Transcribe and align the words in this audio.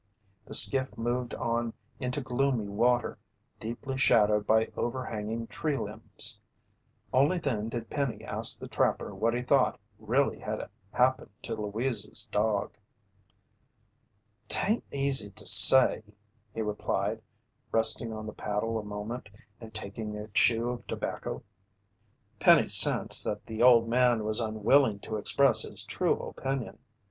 The 0.45 0.55
skiff 0.55 0.97
moved 0.97 1.35
on 1.35 1.73
into 1.99 2.21
gloomy 2.21 2.67
water 2.67 3.19
deeply 3.59 3.99
shadowed 3.99 4.47
by 4.47 4.71
overhanging 4.75 5.45
tree 5.45 5.77
limbs. 5.77 6.41
Only 7.13 7.37
then 7.37 7.69
did 7.69 7.87
Penny 7.91 8.23
ask 8.23 8.57
the 8.57 8.67
trapper 8.67 9.13
what 9.13 9.35
he 9.35 9.43
thought 9.43 9.79
really 9.99 10.39
had 10.39 10.67
happened 10.91 11.29
to 11.43 11.53
Louise's 11.53 12.25
dog. 12.31 12.79
"'Tain't 14.47 14.83
easy 14.91 15.29
to 15.29 15.45
say," 15.45 16.01
he 16.51 16.63
replied, 16.63 17.21
resting 17.71 18.11
on 18.11 18.25
the 18.25 18.33
paddle 18.33 18.79
a 18.79 18.83
moment 18.83 19.29
and 19.59 19.71
taking 19.71 20.17
a 20.17 20.29
chew 20.29 20.69
of 20.71 20.87
tobacco. 20.87 21.43
Penny 22.39 22.69
sensed 22.69 23.23
that 23.25 23.45
the 23.45 23.61
old 23.61 23.87
man 23.87 24.23
was 24.25 24.39
unwilling 24.39 24.97
to 25.01 25.17
express 25.17 25.61
his 25.61 25.85
true 25.85 26.17
opinion. 26.19 26.79